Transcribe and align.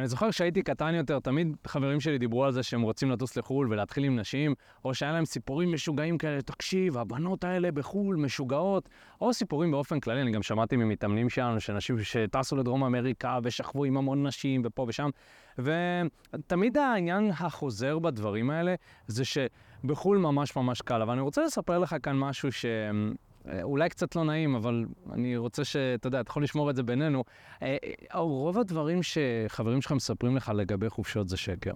אני 0.00 0.08
זוכר 0.08 0.30
שהייתי 0.30 0.62
קטן 0.62 0.94
יותר, 0.94 1.18
תמיד 1.18 1.56
חברים 1.66 2.00
שלי 2.00 2.18
דיברו 2.18 2.44
על 2.44 2.52
זה 2.52 2.62
שהם 2.62 2.82
רוצים 2.82 3.10
לטוס 3.10 3.36
לחו"ל 3.36 3.66
ולהתחיל 3.70 4.04
עם 4.04 4.18
נשים, 4.18 4.54
או 4.84 4.94
שהיה 4.94 5.12
להם 5.12 5.24
סיפורים 5.24 5.72
משוגעים 5.72 6.18
כאלה, 6.18 6.42
תקשיב, 6.42 6.98
הבנות 6.98 7.44
האלה 7.44 7.72
בחו"ל 7.72 8.16
משוגעות, 8.16 8.88
או 9.20 9.34
סיפורים 9.34 9.70
באופן 9.70 10.00
כללי, 10.00 10.22
אני 10.22 10.30
גם 10.30 10.42
שמעתי 10.42 10.76
ממתאמנים 10.76 11.28
שלנו, 11.28 11.60
שאנשים 11.60 11.98
שטסו 12.02 12.56
לדרום 12.56 12.84
אמריקה 12.84 13.38
ושכבו 13.42 13.84
עם 13.84 13.96
המון 13.96 14.26
נשים 14.26 14.62
ופה 14.64 14.86
ושם, 14.88 15.10
ותמיד 15.58 16.76
העניין 16.76 17.30
החוזר 17.38 17.98
בדברים 17.98 18.50
האלה 18.50 18.74
זה 19.06 19.22
שבחו"ל 19.24 20.18
ממש 20.18 20.56
ממש 20.56 20.82
קל, 20.82 21.02
אבל 21.02 21.12
אני 21.12 21.20
רוצה 21.20 21.44
לספר 21.44 21.78
לך 21.78 21.96
כאן 22.02 22.16
משהו 22.16 22.52
ש... 22.52 22.66
אה, 23.48 23.62
אולי 23.62 23.88
קצת 23.88 24.16
לא 24.16 24.24
נעים, 24.24 24.54
אבל 24.54 24.84
אני 25.12 25.36
רוצה 25.36 25.64
שאתה 25.64 26.06
יודע, 26.06 26.20
אתה 26.20 26.30
יכול 26.30 26.42
לשמור 26.42 26.70
את 26.70 26.76
זה 26.76 26.82
בינינו. 26.82 27.24
אה, 27.62 27.76
אה, 28.14 28.20
רוב 28.20 28.58
הדברים 28.58 29.00
שחברים 29.02 29.80
שלך 29.82 29.92
מספרים 29.92 30.36
לך 30.36 30.52
לגבי 30.54 30.90
חופשות 30.90 31.28
זה 31.28 31.36
שקר. 31.36 31.74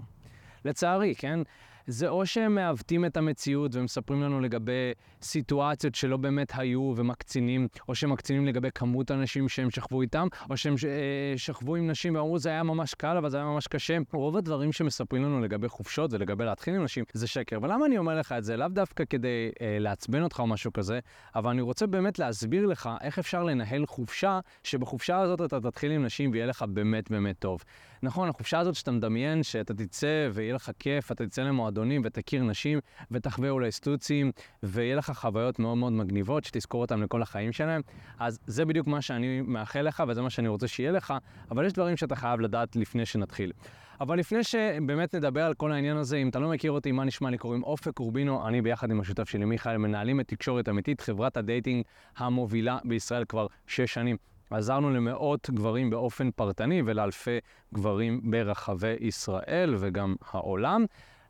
לצערי, 0.65 1.15
כן? 1.15 1.41
זה 1.87 2.09
או 2.09 2.27
שהם 2.27 2.55
מעוותים 2.55 3.05
את 3.05 3.17
המציאות 3.17 3.75
ומספרים 3.75 4.23
לנו 4.23 4.41
לגבי 4.41 4.93
סיטואציות 5.23 5.95
שלא 5.95 6.17
באמת 6.17 6.53
היו 6.57 6.95
ומקצינים, 6.97 7.69
או 7.89 7.95
שהם 7.95 8.13
מקצינים 8.13 8.47
לגבי 8.47 8.69
כמות 8.75 9.11
האנשים 9.11 9.49
שהם 9.49 9.71
שכבו 9.71 10.03
איתם, 10.03 10.29
או 10.51 10.57
שהם 10.57 10.75
אה, 10.89 11.39
שכבו 11.39 11.77
עם 11.77 11.91
נשים 11.91 12.15
ואמרו 12.15 12.39
זה 12.39 12.49
היה 12.49 12.63
ממש 12.63 12.95
קל, 12.95 13.17
אבל 13.17 13.31
זה 13.31 13.37
היה 13.37 13.47
ממש 13.47 13.67
קשה. 13.67 13.99
רוב 14.13 14.37
הדברים 14.37 14.73
שמספרים 14.73 15.23
לנו 15.23 15.41
לגבי 15.41 15.69
חופשות 15.69 16.13
ולגבי 16.13 16.45
להתחיל 16.45 16.75
עם 16.75 16.85
נשים 16.85 17.05
זה 17.13 17.27
שקר. 17.27 17.59
ולמה 17.63 17.87
אני 17.87 17.99
אומר 17.99 18.19
לך 18.19 18.33
את 18.33 18.45
זה? 18.45 18.57
לאו 18.57 18.69
דווקא 18.69 19.05
כדי 19.11 19.51
אה, 19.61 19.77
לעצבן 19.81 20.23
אותך 20.23 20.41
או 20.41 20.47
משהו 20.47 20.73
כזה, 20.73 21.01
אבל 21.35 21.51
אני 21.51 21.61
רוצה 21.61 21.87
באמת 21.87 22.19
להסביר 22.19 22.67
לך 22.67 22.91
איך 23.01 23.19
אפשר 23.19 23.43
לנהל 23.43 23.87
חופשה, 23.87 24.41
שבחופשה 24.63 25.19
הזאת 25.19 25.41
אתה 25.41 25.61
תתחיל 25.61 25.93
עם 25.93 26.05
נשים 26.05 26.31
ויהיה 26.33 26.47
לך 26.47 26.65
באמת 26.69 27.11
באמת 27.11 27.39
טוב. 27.39 27.65
נכון, 28.03 28.29
החופשה 28.29 28.59
הזאת 28.59 28.75
שאתה 28.75 28.91
מדמיין 28.91 29.43
שאתה 29.43 29.75
תצא 29.75 30.29
ויהיה 30.33 30.55
לך 30.55 30.71
כיף, 30.79 31.13
אתה 31.13 31.27
תצא 31.27 31.45
למועדונים 31.75 32.03
ותכיר 32.05 32.43
נשים 32.43 32.79
ותחווה 33.11 33.51
אולי 33.51 33.73
סטוצים 33.73 34.33
ויהיה 34.63 34.97
לך 34.97 35.13
חוויות 35.15 35.59
מאוד 35.59 35.79
מאוד 35.79 35.93
מגניבות 35.93 36.45
שתזכור 36.45 36.81
אותן 36.81 37.01
לכל 37.01 37.23
החיים 37.23 37.53
שלך. 37.53 37.83
אז 38.19 38.39
זה 38.47 38.65
בדיוק 38.65 38.87
מה 38.87 39.03
שאני 39.03 39.41
מאחל 39.41 39.83
לך 39.83 40.03
וזה 40.09 40.23
מה 40.23 40.31
שאני 40.31 40.49
רוצה 40.49 40.69
שיהיה 40.69 40.93
לך, 40.93 41.15
אבל 41.51 41.67
יש 41.67 41.73
דברים 41.73 41.97
שאתה 41.97 42.17
חייב 42.17 42.41
לדעת 42.41 42.77
לפני 42.77 43.07
שנתחיל. 43.07 43.53
אבל 44.01 44.19
לפני 44.19 44.45
שבאמת 44.45 45.15
נדבר 45.15 45.43
על 45.43 45.55
כל 45.55 45.73
העניין 45.73 45.97
הזה, 45.97 46.17
אם 46.17 46.29
אתה 46.29 46.39
לא 46.39 46.51
מכיר 46.51 46.73
אותי, 46.73 46.93
מה 46.93 47.05
נשמע? 47.05 47.31
לי 47.31 47.39
קוראים 47.39 47.63
אופק 47.63 47.99
רובינו, 47.99 48.49
אני 48.49 48.63
ביחד 48.63 48.91
עם 48.91 49.01
השותף 49.01 49.29
שלי 49.29 49.45
מיכאל 49.45 49.77
מנהלים 49.77 50.21
את 50.21 50.29
תקשורת 50.29 50.69
אמיתית, 50.69 51.01
חברת 51.01 51.37
ה 51.37 51.44
dating 51.44 51.85
המובילה 52.17 52.79
בישראל 52.85 53.25
כבר 53.25 53.47
שש 53.67 53.95
שנים. 53.95 54.17
עזרנו 54.51 54.91
למאות 54.91 55.51
גברים 55.51 55.91
באופן 55.91 56.31
פרטני 56.31 56.83
ולאלפי 56.87 57.39
גברים 57.75 58.21
ברחבי 58.31 58.97
ישראל 59.01 59.75
וגם 59.79 60.15
העולם. 60.33 60.85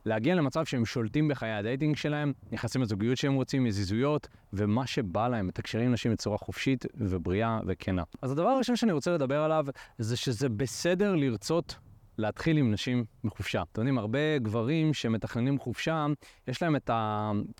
להגיע 0.06 0.34
למצב 0.34 0.64
שהם 0.64 0.84
שולטים 0.84 1.28
בחיי 1.28 1.52
ה 1.52 1.58
dating 1.58 1.96
שלהם, 1.96 2.32
נכנסים 2.52 2.82
לזוגיות 2.82 3.16
שהם 3.16 3.34
רוצים, 3.34 3.64
מיזיזויות, 3.64 4.28
ומה 4.52 4.86
שבא 4.86 5.28
להם, 5.28 5.46
מתקשרים 5.46 5.83
עם 5.83 5.92
נשים 5.92 6.12
בצורה 6.12 6.38
חופשית 6.38 6.86
ובריאה 6.94 7.60
וכנה. 7.66 8.02
אז 8.22 8.30
הדבר 8.30 8.48
הראשון 8.48 8.76
שאני 8.76 8.92
רוצה 8.92 9.10
לדבר 9.10 9.40
עליו, 9.40 9.66
זה 9.98 10.16
שזה 10.16 10.48
בסדר 10.48 11.14
לרצות 11.14 11.76
להתחיל 12.18 12.56
עם 12.56 12.72
נשים 12.72 13.04
בחופשה. 13.24 13.62
אתם 13.72 13.80
יודעים, 13.80 13.98
הרבה 13.98 14.38
גברים 14.38 14.94
שמתכננים 14.94 15.58
חופשה, 15.58 16.06
יש 16.48 16.62
להם 16.62 16.76
את 16.76 16.90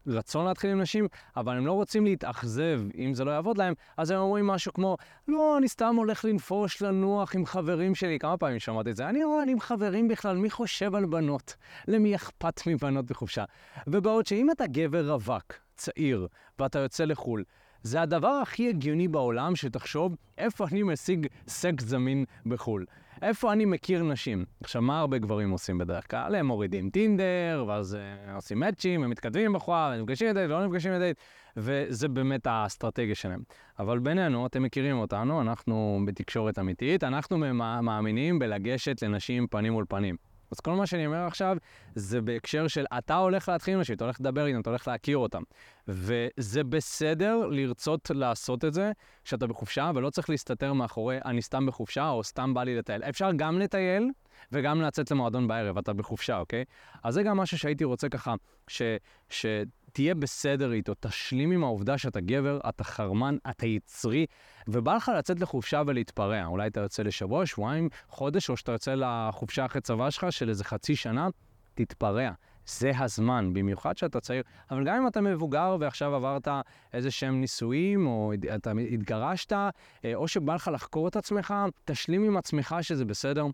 הרצון 0.06 0.46
להתחיל 0.46 0.70
עם 0.70 0.80
נשים, 0.80 1.08
אבל 1.36 1.56
הם 1.56 1.66
לא 1.66 1.72
רוצים 1.72 2.04
להתאכזב 2.04 2.80
אם 2.98 3.14
זה 3.14 3.24
לא 3.24 3.30
יעבוד 3.30 3.58
להם, 3.58 3.74
אז 3.96 4.10
הם 4.10 4.18
אומרים 4.18 4.46
משהו 4.46 4.72
כמו, 4.72 4.96
לא, 5.28 5.58
אני 5.58 5.68
סתם 5.68 5.94
הולך 5.96 6.24
לנפוש, 6.24 6.82
לנוח 6.82 7.34
עם 7.34 7.46
חברים 7.46 7.94
שלי. 7.94 8.18
כמה 8.18 8.36
פעמים 8.36 8.58
שמעתי 8.58 8.90
את 8.90 8.96
זה? 8.96 9.08
אני 9.08 9.24
רואה, 9.24 9.42
אני 9.42 9.52
עם 9.52 9.60
חברים 9.60 10.08
בכלל, 10.08 10.36
מי 10.36 10.50
חושב 10.50 10.94
על 10.94 11.06
בנות? 11.06 11.56
למי 11.88 12.14
אכפת 12.14 12.60
מבנות 12.66 13.06
בחופשה? 13.06 13.44
ובעוד 13.86 14.26
שאם 14.26 14.50
אתה 14.50 14.66
גבר 14.66 15.10
רווק, 15.10 15.52
צעיר, 15.76 16.26
ואתה 16.58 16.78
יוצא 16.78 17.04
לחו"ל, 17.04 17.44
זה 17.82 18.02
הדבר 18.02 18.28
הכי 18.28 18.68
הגיוני 18.68 19.08
בעולם 19.08 19.56
שתחשוב 19.56 20.16
איפה 20.38 20.66
אני 20.72 20.82
משיג 20.82 21.26
סקס 21.48 21.84
זמין 21.84 22.24
בחו"ל. 22.46 22.84
איפה 23.22 23.52
אני 23.52 23.64
מכיר 23.64 24.02
נשים? 24.02 24.44
עכשיו, 24.60 24.82
מה 24.82 25.00
הרבה 25.00 25.18
גברים 25.18 25.50
עושים 25.50 25.78
בדרך 25.78 26.10
כלל? 26.10 26.34
הם 26.34 26.46
מורידים 26.46 26.90
טינדר, 26.90 27.64
ואז 27.68 27.94
uh, 27.94 28.30
עושים 28.34 28.60
מאצ'ים, 28.60 29.02
הם 29.02 29.10
מתכתבים 29.10 29.46
עם 29.46 29.52
בחורה, 29.52 29.94
הם 29.94 30.00
נפגשים 30.00 30.28
לדייט, 30.28 30.50
לא 30.50 30.66
נפגשים 30.66 30.92
לדייט, 30.92 31.16
וזה 31.56 32.08
באמת 32.08 32.46
האסטרטגיה 32.46 33.14
שלהם. 33.14 33.42
אבל 33.78 33.98
בינינו, 33.98 34.46
אתם 34.46 34.62
מכירים 34.62 34.96
אותנו, 34.96 35.40
אנחנו 35.40 36.00
בתקשורת 36.06 36.58
אמיתית, 36.58 37.04
אנחנו 37.04 37.38
מאמינים 37.82 38.38
בלגשת 38.38 39.02
לנשים 39.02 39.46
פנים 39.46 39.72
מול 39.72 39.84
פנים. 39.88 40.16
אז 40.54 40.60
כל 40.60 40.72
מה 40.72 40.86
שאני 40.86 41.06
אומר 41.06 41.26
עכשיו 41.26 41.56
זה 41.94 42.20
בהקשר 42.20 42.68
של 42.68 42.84
אתה 42.98 43.16
הולך 43.16 43.48
להתחיל 43.48 43.74
עם 43.74 43.80
אנשים, 43.80 43.96
אתה 43.96 44.04
הולך 44.04 44.20
לדבר 44.20 44.46
איתם, 44.46 44.60
אתה 44.60 44.70
הולך 44.70 44.88
להכיר 44.88 45.16
אותם. 45.18 45.42
וזה 45.88 46.64
בסדר 46.64 47.46
לרצות 47.50 48.10
לעשות 48.14 48.64
את 48.64 48.74
זה 48.74 48.92
כשאתה 49.24 49.46
בחופשה, 49.46 49.90
ולא 49.94 50.10
צריך 50.10 50.30
להסתתר 50.30 50.72
מאחורי 50.72 51.18
אני 51.24 51.42
סתם 51.42 51.66
בחופשה 51.66 52.08
או 52.08 52.24
סתם 52.24 52.54
בא 52.54 52.64
לי 52.64 52.76
לטייל. 52.76 53.02
אפשר 53.02 53.30
גם 53.36 53.58
לטייל 53.58 54.10
וגם 54.52 54.80
לצאת 54.82 55.10
למועדון 55.10 55.48
בערב, 55.48 55.78
אתה 55.78 55.92
בחופשה, 55.92 56.38
אוקיי? 56.38 56.64
אז 57.02 57.14
זה 57.14 57.22
גם 57.22 57.36
משהו 57.36 57.58
שהייתי 57.58 57.84
רוצה 57.84 58.08
ככה, 58.08 58.34
ש... 58.68 58.82
ש... 59.30 59.46
תהיה 59.94 60.14
בסדר 60.14 60.72
איתו, 60.72 60.92
תשלים 61.00 61.50
עם 61.50 61.64
העובדה 61.64 61.98
שאתה 61.98 62.20
גבר, 62.20 62.60
אתה 62.68 62.84
חרמן, 62.84 63.36
אתה 63.50 63.66
יצרי, 63.66 64.26
ובא 64.68 64.94
לך 64.94 65.12
לצאת 65.18 65.40
לחופשה 65.40 65.82
ולהתפרע. 65.86 66.44
אולי 66.44 66.66
אתה 66.66 66.80
יוצא 66.80 67.02
לשבוע, 67.02 67.46
שבועיים, 67.46 67.88
חודש, 68.08 68.50
או 68.50 68.56
שאתה 68.56 68.72
יוצא 68.72 68.94
לחופשה 68.94 69.64
אחרי 69.64 69.80
צבא 69.80 70.10
שלך 70.10 70.26
של 70.30 70.48
איזה 70.48 70.64
חצי 70.64 70.96
שנה, 70.96 71.28
תתפרע. 71.74 72.30
זה 72.66 72.92
הזמן, 72.98 73.50
במיוחד 73.52 73.96
שאתה 73.96 74.20
צעיר. 74.20 74.42
אבל 74.70 74.84
גם 74.84 74.96
אם 74.96 75.06
אתה 75.06 75.20
מבוגר 75.20 75.76
ועכשיו 75.80 76.14
עברת 76.14 76.48
איזה 76.92 77.10
שהם 77.10 77.40
נישואים, 77.40 78.06
או 78.06 78.32
אתה 78.54 78.72
התגרשת, 78.90 79.52
אה, 79.52 79.66
או 80.14 80.28
שבא 80.28 80.54
לך 80.54 80.70
לחקור 80.74 81.08
את 81.08 81.16
עצמך, 81.16 81.54
תשלים 81.84 82.24
עם 82.24 82.36
עצמך 82.36 82.76
שזה 82.80 83.04
בסדר. 83.04 83.46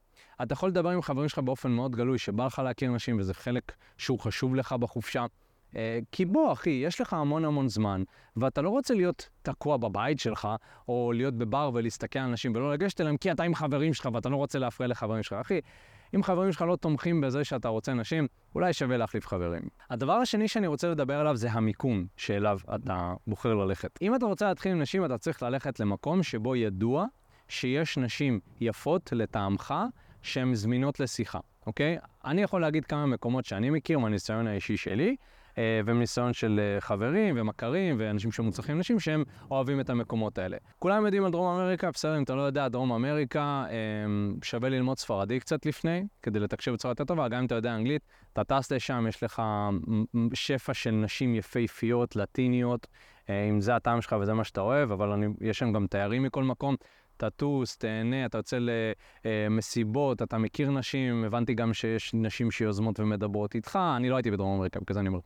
אתה 0.43 0.53
יכול 0.53 0.69
לדבר 0.69 0.91
עם 0.91 1.03
חברים 1.03 1.29
שלך 1.29 1.39
באופן 1.39 1.71
מאוד 1.71 1.97
גלוי, 1.97 2.19
שבא 2.19 2.47
לך 2.47 2.59
להכיר 2.59 2.91
נשים 2.91 3.19
וזה 3.19 3.35
חלק 3.35 3.73
שהוא 3.99 4.19
חשוב 4.19 4.55
לך 4.55 4.73
בחופשה. 4.73 5.27
אה, 5.77 5.99
כי 6.13 6.25
בוא, 6.25 6.53
אחי, 6.53 6.71
יש 6.71 7.01
לך 7.01 7.13
המון 7.13 7.45
המון 7.45 7.69
זמן, 7.69 8.03
ואתה 8.37 8.63
לא 8.63 8.69
רוצה 8.69 8.95
להיות 8.95 9.29
תקוע 9.43 9.77
בבית 9.77 10.21
שלך, 10.21 10.49
או 10.89 11.13
להיות 11.15 11.35
בבר 11.35 11.71
ולהסתכל 11.75 12.19
על 12.19 12.25
אנשים 12.25 12.55
ולא 12.55 12.73
לגשת 12.73 13.01
אליהם, 13.01 13.17
כי 13.17 13.33
אתה 13.33 13.43
עם 13.43 13.55
חברים 13.55 13.95
שלך 13.95 14.09
ואתה 14.15 14.29
לא 14.29 14.37
רוצה 14.37 14.59
להפריע 14.59 14.89
לחברים 14.89 15.23
שלך. 15.23 15.33
אחי, 15.33 15.61
אם 16.15 16.23
חברים 16.23 16.53
שלך 16.53 16.63
לא 16.63 16.77
תומכים 16.77 17.21
בזה 17.21 17.45
שאתה 17.45 17.69
רוצה 17.69 17.95
נשים, 17.95 18.27
אולי 18.55 18.73
שווה 18.73 18.97
להחליף 18.97 19.27
חברים. 19.27 19.63
הדבר 19.91 20.13
השני 20.13 20.49
שאני 20.49 20.67
רוצה 20.67 20.89
לדבר 20.89 21.21
עליו 21.21 21.37
זה 21.37 21.51
המיקום 21.53 22.07
שאליו 22.17 22.59
אתה 22.75 23.15
בוחר 23.27 23.55
ללכת. 23.55 23.99
אם 24.03 24.15
אתה 24.15 24.27
רוצה 24.27 24.49
להתחיל 24.49 24.73
עם 24.73 24.83
נשים, 24.83 25.05
אתה 25.05 25.19
צריך 25.19 25.43
ללכת 25.43 25.81
למקום 25.81 26.23
שבו 26.23 26.57
ידוע 26.57 27.07
שיש 27.49 27.99
נשים 27.99 28.41
יפות 28.61 29.13
לטעמך, 29.13 29.75
שהן 30.23 30.55
זמינות 30.55 31.01
לשיחה, 31.01 31.39
אוקיי? 31.67 31.99
אני 32.25 32.43
יכול 32.43 32.61
להגיד 32.61 32.85
כמה 32.85 33.07
מקומות 33.07 33.45
שאני 33.45 33.71
מכיר 33.71 33.99
מהניסיון 33.99 34.47
האישי 34.47 34.77
שלי. 34.77 35.17
אה, 35.59 35.81
ומניסיון 35.85 36.33
של 36.33 36.61
אה, 36.63 36.81
חברים 36.81 37.35
ומכרים 37.39 37.97
ואנשים 37.99 38.33
שמוצלחים 38.33 38.79
נשים 38.79 39.01
שהם 39.01 39.25
אוהבים 39.51 39.81
את 39.81 39.91
המקומות 39.91 40.39
האלה. 40.39 40.57
כולם 40.79 41.05
יודעים 41.05 41.25
על 41.25 41.31
דרום 41.31 41.59
אמריקה, 41.59 41.91
בסדר, 41.91 42.19
אם 42.19 42.23
אתה 42.23 42.35
לא 42.35 42.43
יודע, 42.43 42.69
דרום 42.69 42.93
אמריקה, 42.93 43.65
אה, 43.71 43.77
שווה 44.43 44.69
ללמוד 44.69 44.99
ספרדי 44.99 45.41
קצת 45.41 45.67
לפני, 45.67 46.05
כדי 46.23 46.39
לתקשר 46.39 46.73
בצורה 46.73 46.93
יותר 46.93 47.05
טובה, 47.05 47.29
גם 47.29 47.39
אם 47.39 47.47
אתה 47.47 47.55
יודע 47.55 47.75
אנגלית, 47.75 48.03
אתה 48.33 48.45
טס 48.45 48.73
לשם, 48.73 49.07
יש 49.09 49.23
לך 49.23 49.43
שפע 50.35 50.75
של 50.75 50.91
נשים 50.91 51.35
יפהפיות, 51.35 52.17
לטיניות, 52.17 52.87
אם 53.29 53.61
זה 53.61 53.77
הטעם 53.77 54.03
שלך 54.03 54.17
וזה 54.21 54.35
מה 54.35 54.45
שאתה 54.45 54.61
אוהב, 54.61 54.93
אבל 54.93 55.11
אני, 55.11 55.27
יש 55.41 55.59
שם 55.59 55.73
גם 55.73 55.87
תיירים 55.87 56.23
מכל 56.23 56.45
מקום. 56.45 56.77
תטוס, 57.21 57.77
תהנה, 57.77 58.27
אתה 58.27 58.39
יוצא 58.39 58.59
למסיבות, 59.25 60.23
אתה 60.23 60.39
מכיר 60.39 60.71
נשים, 60.71 61.25
הבנתי 61.25 61.55
גם 61.55 61.75
שיש 61.75 62.15
נשים 62.15 62.51
שיוזמות 62.51 63.01
ומדברות 63.01 63.55
איתך, 63.55 63.79
אני 63.97 64.09
לא 64.09 64.17
הייתי 64.17 64.31
בדרום 64.31 64.57
אמריקה, 64.57 64.81
בגלל 64.81 64.95
זה 64.95 65.01
אני 65.01 65.09
אומר. 65.09 65.19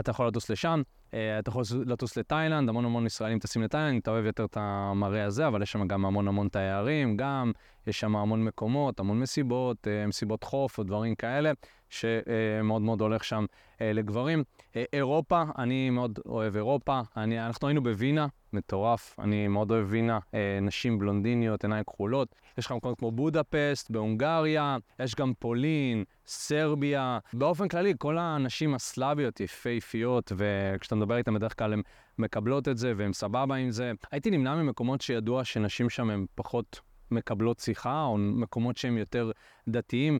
אתה 0.00 0.10
יכול 0.10 0.26
לטוס 0.26 0.50
לשם, 0.50 0.82
אה, 0.82 1.05
אתה 1.38 1.48
יכול 1.48 1.62
לטוס 1.86 2.16
לתאילנד, 2.16 2.68
המון 2.68 2.84
המון 2.84 3.06
ישראלים 3.06 3.38
טסים 3.38 3.62
לתאילנד, 3.62 4.00
אתה 4.02 4.10
אוהב 4.10 4.24
יותר 4.24 4.44
את 4.44 4.56
המראה 4.60 5.24
הזה, 5.24 5.46
אבל 5.46 5.62
יש 5.62 5.72
שם 5.72 5.88
גם 5.88 6.06
המון 6.06 6.28
המון 6.28 6.48
תיירים, 6.48 7.16
גם 7.16 7.52
יש 7.86 8.00
שם 8.00 8.16
המון 8.16 8.44
מקומות, 8.44 9.00
המון 9.00 9.20
מסיבות, 9.20 9.88
אה, 9.88 10.06
מסיבות 10.06 10.44
חוף 10.44 10.78
או 10.78 10.82
דברים 10.84 11.14
כאלה, 11.14 11.52
שמאוד 11.90 12.82
מאוד 12.82 13.00
הולך 13.00 13.24
שם 13.24 13.44
אה, 13.80 13.92
לגברים. 13.92 14.44
אירופה, 14.92 15.42
אני 15.58 15.90
מאוד 15.90 16.18
אוהב 16.26 16.56
אירופה, 16.56 17.00
אני, 17.16 17.46
אנחנו 17.46 17.68
היינו 17.68 17.82
בווינה, 17.82 18.26
מטורף, 18.52 19.16
אני 19.18 19.48
מאוד 19.48 19.70
אוהב 19.70 19.86
וינה, 19.88 20.18
נשים 20.62 20.98
בלונדיניות, 20.98 21.64
עיניים 21.64 21.84
כחולות. 21.84 22.34
יש 22.58 22.66
לך 22.66 22.72
מקומות 22.72 22.98
כמו 22.98 23.10
בודפסט, 23.10 23.90
בהונגריה, 23.90 24.76
יש 24.98 25.14
גם 25.14 25.32
פולין, 25.38 26.04
סרביה. 26.26 27.18
באופן 27.32 27.68
כללי, 27.68 27.94
כל 27.98 28.18
הנשים 28.18 28.74
הסלאביות 28.74 29.40
יפהפיות, 29.40 30.32
וכשאתה 30.36 30.94
מדבר 31.06 31.16
איתן 31.16 31.34
בדרך 31.34 31.58
כלל 31.58 31.72
הן 31.72 31.82
מקבלות 32.18 32.68
את 32.68 32.78
זה 32.78 32.92
והן 32.96 33.12
סבבה 33.12 33.54
עם 33.54 33.70
זה. 33.70 33.92
הייתי 34.10 34.30
נמנע 34.30 34.54
ממקומות 34.54 35.00
שידוע 35.00 35.44
שנשים 35.44 35.90
שם 35.90 36.10
הן 36.10 36.26
פחות 36.34 36.80
מקבלות 37.10 37.58
שיחה, 37.58 38.04
או 38.04 38.16
מקומות 38.18 38.76
שהם 38.76 38.98
יותר 38.98 39.30
דתיים. 39.68 40.18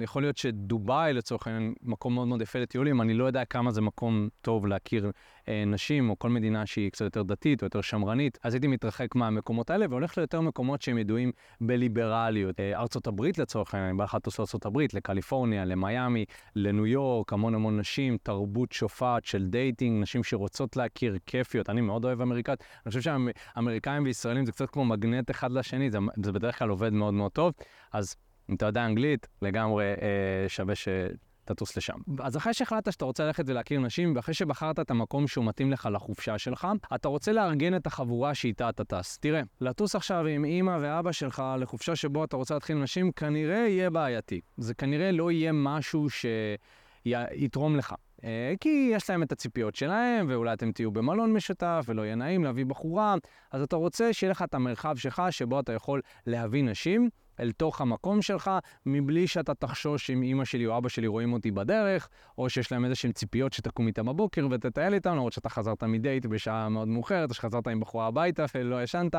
יכול 0.00 0.22
להיות 0.22 0.36
שדובאי 0.36 1.12
לצורך 1.12 1.46
העניין 1.46 1.74
מקום 1.82 2.14
מאוד 2.14 2.28
מאוד 2.28 2.42
יפה 2.42 2.58
לטיולים, 2.58 3.00
אני 3.00 3.14
לא 3.14 3.24
יודע 3.24 3.44
כמה 3.44 3.70
זה 3.70 3.80
מקום 3.80 4.28
טוב 4.40 4.66
להכיר 4.66 5.10
אה, 5.48 5.64
נשים, 5.66 6.10
או 6.10 6.18
כל 6.18 6.30
מדינה 6.30 6.66
שהיא 6.66 6.90
קצת 6.90 7.04
יותר 7.04 7.22
דתית 7.22 7.62
או 7.62 7.66
יותר 7.66 7.80
שמרנית, 7.80 8.38
אז 8.42 8.54
הייתי 8.54 8.66
מתרחק 8.66 9.14
מהמקומות 9.14 9.70
האלה 9.70 9.86
והולך 9.90 10.18
ליותר 10.18 10.40
מקומות 10.40 10.82
שהם 10.82 10.98
ידועים 10.98 11.32
בליברליות. 11.60 12.60
אה, 12.60 12.78
ארצות 12.78 13.06
הברית 13.06 13.38
לצורך 13.38 13.74
העניין, 13.74 13.90
אם 13.90 13.98
בא 13.98 14.04
לך 14.04 14.14
לטוס 14.14 14.38
לארצות 14.38 14.66
הברית, 14.66 14.94
לקליפורניה, 14.94 15.64
למיאמי, 15.64 16.24
לניו 16.56 16.86
יורק, 16.86 17.32
המון 17.32 17.54
המון 17.54 17.80
נשים, 17.80 18.16
תרבות 18.22 18.72
שופעת 18.72 19.24
של 19.24 19.46
dating, 19.46 20.02
נשים 20.02 20.24
שרוצות 20.24 20.76
להכיר, 20.76 21.18
כיפיות, 21.26 21.70
אני 21.70 21.80
מאוד 21.80 22.04
אוהב 22.04 22.20
אמריקאיות, 22.20 22.64
אני 22.86 22.88
חושב 22.88 23.00
שאמריקאים 23.00 24.02
וישראלים 24.04 24.46
זה 24.46 24.52
קצת 24.52 24.70
כמו 24.70 24.84
מגנט 24.84 25.30
אחד 25.30 25.52
לשני, 25.52 25.90
זה, 25.90 25.98
זה 26.24 26.32
בדרך 26.32 26.58
כלל 26.58 26.68
עובד 26.68 26.92
מאוד 26.92 27.14
מאוד 27.14 27.32
טוב, 27.32 27.52
אז 27.92 28.16
אם 28.50 28.54
אתה 28.54 28.66
יודע 28.66 28.86
אנגלית, 28.86 29.28
לגמרי 29.42 29.84
אה, 29.84 30.48
שווה 30.48 30.74
שתטוס 30.74 31.76
לשם. 31.76 31.94
אז 32.22 32.36
אחרי 32.36 32.54
שהחלטת 32.54 32.92
שאתה 32.92 33.04
רוצה 33.04 33.24
ללכת 33.24 33.44
ולהכיר 33.46 33.80
נשים, 33.80 34.16
ואחרי 34.16 34.34
שבחרת 34.34 34.80
את 34.80 34.90
המקום 34.90 35.26
שהוא 35.26 35.44
מתאים 35.44 35.72
לך 35.72 35.88
לחופשה 35.92 36.38
שלך, 36.38 36.68
אתה 36.94 37.08
רוצה 37.08 37.32
לארגן 37.32 37.76
את 37.76 37.86
החבורה 37.86 38.34
שאיתה 38.34 38.68
אתה 38.68 38.84
טס. 38.84 39.18
תראה, 39.18 39.42
לטוס 39.60 39.94
עכשיו 39.94 40.26
עם 40.26 40.44
אימא 40.44 40.78
ואבא 40.80 41.12
שלך 41.12 41.42
לחופשה 41.58 41.96
שבו 41.96 42.24
אתה 42.24 42.36
רוצה 42.36 42.54
להתחיל 42.54 42.76
נשים, 42.76 43.12
כנראה 43.12 43.56
יהיה 43.56 43.90
בעייתי. 43.90 44.40
זה 44.56 44.74
כנראה 44.74 45.12
לא 45.12 45.30
יהיה 45.30 45.52
משהו 45.54 46.06
שיתרום 46.10 47.76
לך. 47.76 47.94
אה, 48.24 48.54
כי 48.60 48.90
יש 48.92 49.10
להם 49.10 49.22
את 49.22 49.32
הציפיות 49.32 49.74
שלהם, 49.74 50.26
ואולי 50.28 50.52
אתם 50.52 50.72
תהיו 50.72 50.90
במלון 50.90 51.32
משותף, 51.32 51.84
ולא 51.88 52.02
יהיה 52.02 52.14
נעים 52.14 52.44
להביא 52.44 52.66
בחורה, 52.66 53.14
אז 53.52 53.62
אתה 53.62 53.76
רוצה 53.76 54.12
שיהיה 54.12 54.30
לך 54.30 54.42
את 54.42 54.54
המרחב 54.54 54.96
שלך, 54.96 55.22
שבו 55.30 55.60
אתה 55.60 55.72
יכול 55.72 56.00
להביא 56.26 56.64
נשים, 56.64 57.10
אל 57.40 57.52
תוך 57.52 57.80
המקום 57.80 58.22
שלך, 58.22 58.50
מבלי 58.86 59.26
שאתה 59.26 59.54
תחשוש 59.54 60.10
אם 60.10 60.22
אימא 60.22 60.44
שלי 60.44 60.66
או 60.66 60.78
אבא 60.78 60.88
שלי 60.88 61.06
רואים 61.06 61.32
אותי 61.32 61.50
בדרך, 61.50 62.08
או 62.38 62.50
שיש 62.50 62.72
להם 62.72 62.84
איזה 62.84 62.94
שהן 62.94 63.12
ציפיות 63.12 63.52
שתקום 63.52 63.86
איתם 63.86 64.06
בבוקר 64.06 64.46
ותטייל 64.50 64.94
איתם, 64.94 65.10
למרות 65.10 65.32
שאתה 65.32 65.48
חזרת 65.48 65.82
מדייט 65.82 66.26
בשעה 66.26 66.68
מאוד 66.68 66.88
מאוחרת, 66.88 67.30
או 67.30 67.34
שחזרת 67.34 67.66
עם 67.66 67.80
בחורה 67.80 68.06
הביתה 68.06 68.44
ולא 68.54 68.82
ישנת. 68.82 69.14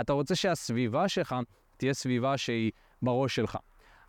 אתה 0.00 0.12
רוצה 0.12 0.34
שהסביבה 0.34 1.08
שלך 1.08 1.36
תהיה 1.76 1.94
סביבה 1.94 2.36
שהיא 2.36 2.72
בראש 3.02 3.36
שלך. 3.36 3.58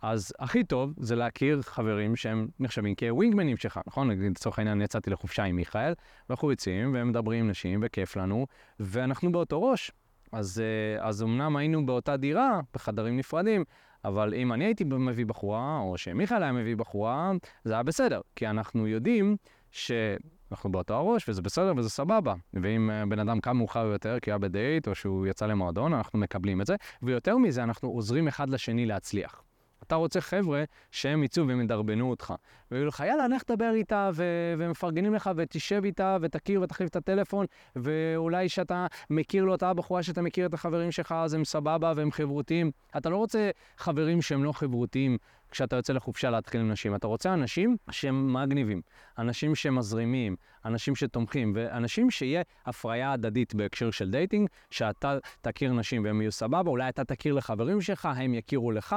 אז 0.02 0.32
הכי 0.38 0.64
טוב 0.64 0.94
זה 0.96 1.16
להכיר 1.16 1.62
חברים 1.62 2.16
שהם 2.16 2.48
נחשבים 2.60 2.94
כווינגמנים 2.94 3.56
שלך, 3.56 3.80
נכון? 3.86 4.10
לצורך 4.10 4.58
העניין 4.58 4.82
יצאתי 4.82 5.10
לחופשה 5.10 5.44
עם 5.44 5.56
מיכאל, 5.56 5.92
ואנחנו 6.28 6.50
יוצאים 6.50 6.94
והם 6.94 7.08
מדברים 7.08 7.44
עם 7.44 7.50
נשים 7.50 7.80
וכיף 7.82 8.16
לנו, 8.16 8.46
ואנחנו 8.80 9.32
באותו 9.32 9.62
ראש. 9.62 9.92
אז, 10.32 10.60
אה, 10.60 11.08
אז 11.08 11.22
אמנם 11.22 11.56
היינו 11.56 11.86
באותה 11.86 12.16
דירה, 12.16 12.60
בחדרים 12.74 13.16
נפרדים, 13.16 13.64
אבל 14.04 14.34
אם 14.34 14.52
אני 14.52 14.64
הייתי 14.64 14.84
מביא 14.84 15.26
בחורה, 15.26 15.78
או 15.78 15.98
שמיכאל 15.98 16.42
היה 16.42 16.52
מביא 16.52 16.76
בחורה, 16.76 17.32
זה 17.64 17.72
היה 17.72 17.82
בסדר, 17.82 18.20
כי 18.36 18.46
אנחנו 18.46 18.86
יודעים 18.86 19.36
שאנחנו 19.70 20.72
באותו 20.72 20.94
הראש, 20.94 21.28
וזה 21.28 21.42
בסדר 21.42 21.72
וזה 21.76 21.90
סבבה. 21.90 22.34
ואם 22.54 22.90
אה, 22.90 23.06
בן 23.06 23.18
אדם 23.18 23.40
קם 23.40 23.56
מאוחר 23.56 23.86
יותר, 23.86 24.20
כי 24.22 24.30
היה 24.30 24.38
בדייט, 24.38 24.88
או 24.88 24.94
שהוא 24.94 25.26
יצא 25.26 25.46
למועדון, 25.46 25.94
אנחנו 25.94 26.18
מקבלים 26.18 26.60
את 26.60 26.66
זה, 26.66 26.76
ויותר 27.02 27.38
מזה, 27.38 27.62
אנחנו 27.62 27.88
עוזרים 27.88 28.28
אחד 28.28 28.50
לשני 28.50 28.86
להצליח. 28.86 29.42
אתה 29.88 29.94
רוצה 29.94 30.20
חבר'ה 30.20 30.64
שהם 30.90 31.24
יצאו 31.24 31.48
והם 31.48 31.60
ידרבנו 31.60 32.10
אותך. 32.10 32.34
ויגידו 32.70 32.88
לך, 32.88 33.02
יאללה, 33.06 33.28
לך 33.28 33.42
תדבר 33.42 33.70
איתה, 33.74 34.10
ו- 34.14 34.54
ומפרגנים 34.58 35.14
לך, 35.14 35.30
ותשב 35.36 35.82
איתה, 35.84 36.16
ותכיר 36.20 36.62
ותחליף 36.62 36.90
את 36.90 36.96
הטלפון, 36.96 37.46
ואולי 37.76 38.48
שאתה 38.48 38.86
מכיר 39.10 39.44
לו 39.44 39.52
אותה 39.52 39.74
בחורה 39.74 40.02
שאתה 40.02 40.22
מכיר 40.22 40.46
את 40.46 40.54
החברים 40.54 40.92
שלך, 40.92 41.12
אז 41.12 41.34
הם 41.34 41.44
סבבה 41.44 41.92
והם 41.96 42.10
חברותיים. 42.10 42.70
אתה 42.96 43.08
לא 43.10 43.16
רוצה 43.16 43.50
חברים 43.76 44.22
שהם 44.22 44.44
לא 44.44 44.52
חברותיים 44.52 45.18
כשאתה 45.50 45.76
יוצא 45.76 45.92
לחופשה 45.92 46.30
להתחיל 46.30 46.60
עם 46.60 46.70
נשים. 46.70 46.94
אתה 46.94 47.06
רוצה 47.06 47.34
אנשים 47.34 47.76
שהם 47.90 48.32
מגניבים, 48.32 48.80
אנשים 49.18 49.54
שמזרימים, 49.54 50.36
אנשים 50.64 50.96
שתומכים, 50.96 51.52
ואנשים 51.54 52.10
שיהיה 52.10 52.42
הפריה 52.66 53.12
הדדית 53.12 53.54
בהקשר 53.54 53.90
של 53.90 54.10
dating, 54.10 54.48
שאתה 54.70 55.18
תכיר 55.40 55.72
נשים 55.72 56.04
והם 56.04 56.20
יהיו 56.20 56.32
סבבה, 56.32 56.70
אולי 56.70 56.88
אתה 56.88 57.04
תכיר 57.04 57.34
לחברים 57.34 57.80
שלך, 57.80 58.08
הם 58.16 58.34
יכירו 58.34 58.72
לך. 58.72 58.96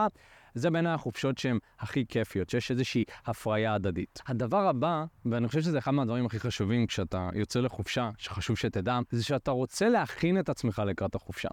זה 0.53 0.69
בין 0.69 0.87
החופשות 0.87 1.37
שהן 1.37 1.59
הכי 1.79 2.05
כיפיות, 2.05 2.49
שיש 2.49 2.71
איזושהי 2.71 3.03
הפריה 3.25 3.73
הדדית. 3.73 4.19
הדבר 4.27 4.67
הבא, 4.67 5.05
ואני 5.25 5.47
חושב 5.47 5.61
שזה 5.61 5.77
אחד 5.77 5.91
מהדברים 5.91 6.25
הכי 6.25 6.39
חשובים 6.39 6.87
כשאתה 6.87 7.29
יוצא 7.33 7.59
לחופשה, 7.59 8.09
שחשוב 8.17 8.57
שתדע, 8.57 8.99
זה 9.11 9.23
שאתה 9.23 9.51
רוצה 9.51 9.89
להכין 9.89 10.39
את 10.39 10.49
עצמך 10.49 10.81
לקראת 10.85 11.15
החופשה. 11.15 11.49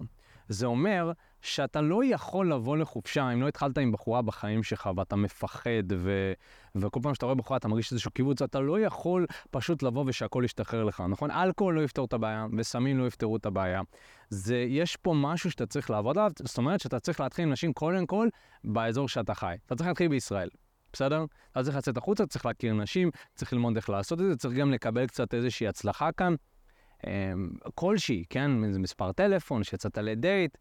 זה 0.49 0.67
אומר 0.67 1.13
שאתה 1.43 1.81
לא 1.81 2.05
יכול 2.05 2.53
לבוא 2.53 2.77
לחופשה 2.77 3.33
אם 3.33 3.43
לא 3.43 3.49
התחלת 3.49 3.79
עם 3.79 3.93
בחורה 3.93 4.23
בחיים 4.23 4.63
שלך 4.63 4.91
ואתה 4.97 5.17
מפחד 5.17 5.93
ו... 5.97 6.33
וכל 6.75 7.01
פעם 7.03 7.15
שאתה 7.15 7.27
רואה 7.27 7.35
בחורה 7.35 7.57
אתה 7.57 7.69
מרגיש 7.69 7.93
איזשהו 7.93 8.11
קיבוץ, 8.11 8.43
אתה 8.43 8.61
לא 8.61 8.81
יכול 8.81 9.27
פשוט 9.51 9.83
לבוא 9.83 10.05
ושהכול 10.07 10.45
ישתחרר 10.45 10.85
לך, 10.85 11.03
נכון? 11.09 11.31
אלכוהול 11.31 11.75
לא 11.75 11.81
יפתור 11.81 12.05
את 12.05 12.13
הבעיה 12.13 12.47
וסמים 12.59 12.99
לא 12.99 13.07
יפתרו 13.07 13.37
את 13.37 13.47
הבעיה. 13.47 13.83
זה, 14.31 14.57
יש 14.57 14.97
פה 14.97 15.15
משהו 15.17 15.51
שאתה 15.51 15.67
צריך 15.67 15.91
לעבוד 15.91 16.19
עליו, 16.19 16.31
זאת 16.45 16.59
אומרת 16.59 16.81
שאתה 16.81 17.01
צריך 17.01 17.21
להתחיל 17.21 17.45
עם 17.45 17.53
נשים 17.53 17.73
קודם 17.73 18.07
כל 18.07 18.29
באזור 18.65 19.09
שאתה 19.09 19.35
חי. 19.35 19.57
אתה 19.67 19.75
צריך 19.75 19.89
להתחיל 19.89 20.09
בישראל. 20.09 20.49
בסדר? 20.93 21.25
אתה 21.53 21.63
צריך 21.63 21.77
לצאת 21.77 21.97
החוצה, 21.97 22.27
צריך 22.27 22.47
להכיר 22.47 22.75
נשים, 22.75 23.11
צריך 23.35 23.53
ללמוד 23.53 23.77
איך 23.77 23.91
לעשות 23.91 24.21
את 24.21 24.27
זה, 24.27 24.37
צריך 24.37 24.55
גם 24.55 24.73
לקבל 24.73 25.07
קצת 25.07 25.35
איזושהי 25.35 25.69
הצלחה 25.69 26.13
כאן. 26.13 26.35
אמ, 27.07 27.51
כלשהי, 27.75 28.25
כן? 28.31 28.65
איזה 28.65 28.79
מספר 28.79 29.13
טלפון, 29.13 29.63
שיצאת 29.63 29.99
לדייט, 29.99 30.59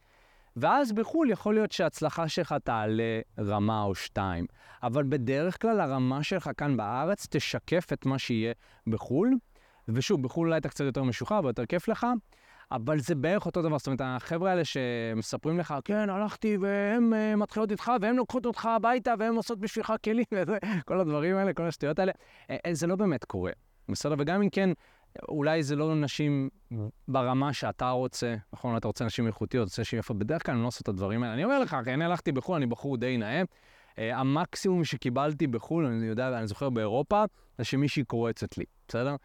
ואז 0.59 0.93
בחו"ל 0.93 1.29
יכול 1.29 1.53
להיות 1.53 1.71
שההצלחה 1.71 2.27
שלך 2.27 2.55
תעלה 2.63 3.19
רמה 3.39 3.83
או 3.83 3.95
שתיים. 3.95 4.45
אבל 4.83 5.03
בדרך 5.09 5.61
כלל 5.61 5.81
הרמה 5.81 6.23
שלך 6.23 6.49
כאן 6.57 6.77
בארץ 6.77 7.27
תשקף 7.29 7.93
את 7.93 8.05
מה 8.05 8.19
שיהיה 8.19 8.53
בחו"ל. 8.87 9.33
ושוב, 9.87 10.23
בחו"ל 10.23 10.47
אולי 10.47 10.57
אתה 10.57 10.69
קצת 10.69 10.85
יותר 10.85 11.03
משוחרר 11.03 11.43
ויותר 11.43 11.65
כיף 11.65 11.87
לך, 11.87 12.07
אבל 12.71 12.99
זה 12.99 13.15
בערך 13.15 13.45
אותו 13.45 13.61
דבר. 13.61 13.77
זאת 13.77 13.87
אומרת, 13.87 14.01
החבר'ה 14.03 14.49
האלה 14.49 14.65
שמספרים 14.65 15.59
לך, 15.59 15.73
כן, 15.85 16.09
הלכתי 16.09 16.57
והם 16.57 17.13
uh, 17.13 17.35
מתחילות 17.35 17.71
איתך 17.71 17.91
והם 18.01 18.17
לוקחות 18.17 18.45
אותך 18.45 18.65
הביתה 18.65 19.13
והם 19.19 19.35
עושות 19.35 19.59
בשבילך 19.59 19.93
כלים 20.03 20.25
וזה, 20.35 20.57
כל 20.85 20.99
הדברים 20.99 21.35
האלה, 21.35 21.53
כל 21.53 21.63
השטויות 21.63 21.99
האלה, 21.99 22.11
uh, 22.51 22.55
זה 22.71 22.87
לא 22.87 22.95
באמת 22.95 23.25
קורה. 23.25 23.51
בסדר? 23.89 24.15
וגם 24.19 24.41
אם 24.41 24.49
כן, 24.49 24.69
אולי 25.29 25.63
זה 25.63 25.75
לא 25.75 25.95
נשים 25.95 26.49
ברמה 27.07 27.53
שאתה 27.53 27.89
רוצה, 27.89 28.35
נכון? 28.53 28.77
אתה 28.77 28.87
רוצה 28.87 29.05
נשים 29.05 29.27
איכותיות, 29.27 29.63
רוצה 29.63 29.83
יפות, 29.99 30.19
בדרך 30.19 30.45
כלל 30.45 30.55
אני 30.55 30.61
לא 30.61 30.67
עושה 30.67 30.79
את 30.81 30.87
הדברים 30.87 31.23
האלה. 31.23 31.33
אני 31.33 31.43
אומר 31.43 31.59
לך, 31.59 31.77
אני 31.87 32.05
הלכתי 32.05 32.31
בחו"ל, 32.31 32.55
אני 32.55 32.65
בחור 32.65 32.97
די 32.97 33.17
נאה. 33.17 33.43
Uh, 33.97 33.99
המקסימום 34.13 34.83
שקיבלתי 34.83 35.47
בחו"ל, 35.47 35.85
אני 35.85 36.05
יודע, 36.05 36.37
אני 36.37 36.47
זוכר 36.47 36.69
באירופה, 36.69 37.23
זה 37.57 37.63
שמישהי 37.63 38.03
קורצת 38.03 38.57
לי, 38.57 38.65
בסדר? 38.87 39.15